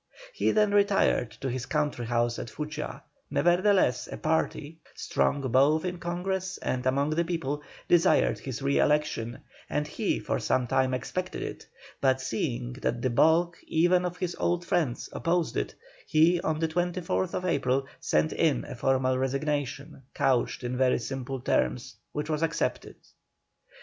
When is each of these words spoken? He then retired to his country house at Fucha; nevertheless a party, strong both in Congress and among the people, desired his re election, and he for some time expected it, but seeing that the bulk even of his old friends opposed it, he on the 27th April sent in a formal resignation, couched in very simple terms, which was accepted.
He 0.33 0.49
then 0.49 0.71
retired 0.73 1.29
to 1.41 1.47
his 1.51 1.67
country 1.67 2.07
house 2.07 2.39
at 2.39 2.47
Fucha; 2.49 3.03
nevertheless 3.29 4.07
a 4.11 4.17
party, 4.17 4.79
strong 4.95 5.41
both 5.41 5.85
in 5.85 5.99
Congress 5.99 6.57
and 6.57 6.83
among 6.87 7.11
the 7.11 7.23
people, 7.23 7.61
desired 7.87 8.39
his 8.39 8.63
re 8.63 8.79
election, 8.79 9.41
and 9.69 9.85
he 9.87 10.17
for 10.19 10.39
some 10.39 10.65
time 10.65 10.95
expected 10.95 11.43
it, 11.43 11.67
but 12.01 12.19
seeing 12.19 12.73
that 12.81 13.03
the 13.03 13.11
bulk 13.11 13.59
even 13.67 14.03
of 14.03 14.17
his 14.17 14.35
old 14.39 14.65
friends 14.65 15.07
opposed 15.13 15.55
it, 15.55 15.75
he 16.07 16.41
on 16.41 16.57
the 16.59 16.67
27th 16.67 17.45
April 17.45 17.85
sent 17.99 18.33
in 18.33 18.65
a 18.65 18.73
formal 18.73 19.19
resignation, 19.19 20.01
couched 20.15 20.63
in 20.63 20.75
very 20.79 20.97
simple 20.97 21.39
terms, 21.39 21.95
which 22.11 22.27
was 22.27 22.41
accepted. 22.41 22.95